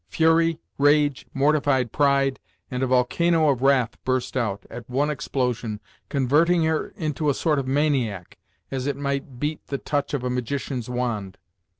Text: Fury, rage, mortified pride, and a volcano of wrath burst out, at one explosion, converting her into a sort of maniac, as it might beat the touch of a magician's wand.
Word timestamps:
Fury, 0.07 0.57
rage, 0.79 1.27
mortified 1.31 1.91
pride, 1.91 2.39
and 2.71 2.81
a 2.81 2.87
volcano 2.87 3.49
of 3.49 3.61
wrath 3.61 4.03
burst 4.03 4.35
out, 4.35 4.65
at 4.67 4.89
one 4.89 5.11
explosion, 5.11 5.79
converting 6.09 6.63
her 6.63 6.87
into 6.95 7.29
a 7.29 7.35
sort 7.35 7.59
of 7.59 7.67
maniac, 7.67 8.39
as 8.71 8.87
it 8.87 8.97
might 8.97 9.39
beat 9.39 9.67
the 9.67 9.77
touch 9.77 10.15
of 10.15 10.23
a 10.23 10.29
magician's 10.31 10.89
wand. 10.89 11.37